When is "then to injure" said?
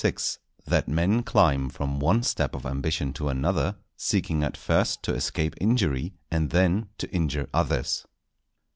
6.49-7.47